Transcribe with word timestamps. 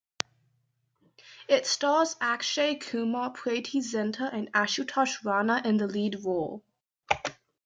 It 1.47 1.67
stars 1.67 2.15
Akshay 2.19 2.73
Kumar, 2.77 3.29
Preity 3.33 3.81
Zinta, 3.81 4.33
and 4.33 4.51
Ashutosh 4.51 5.23
Rana 5.23 5.61
in 5.63 5.77
the 5.77 5.85
lead 5.85 6.25
role. 6.25 6.63